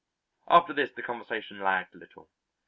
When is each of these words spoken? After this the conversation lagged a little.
After 0.49 0.73
this 0.73 0.89
the 0.95 1.03
conversation 1.03 1.59
lagged 1.59 1.93
a 1.93 1.99
little. 1.99 2.27